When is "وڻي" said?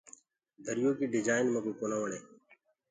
2.01-2.19